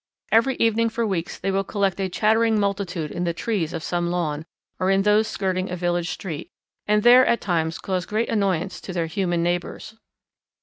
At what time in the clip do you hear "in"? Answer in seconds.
3.11-3.23, 4.89-5.03